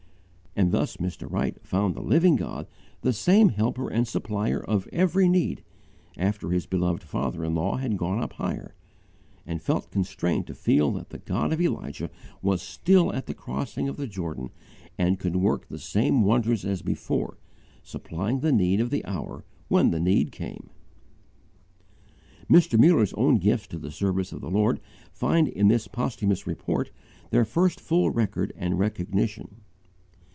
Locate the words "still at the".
12.61-13.33